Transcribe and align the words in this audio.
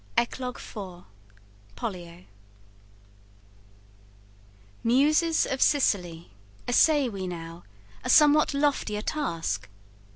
ECLOGUE 0.17 0.55
IV 0.57 1.03
POLLIO 1.75 2.25
Muses 4.83 5.45
of 5.45 5.61
Sicily, 5.61 6.31
essay 6.67 7.07
we 7.07 7.27
now 7.27 7.63
A 8.03 8.09
somewhat 8.09 8.55
loftier 8.55 9.03
task! 9.03 9.69